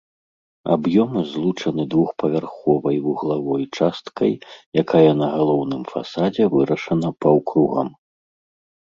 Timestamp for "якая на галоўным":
4.83-5.83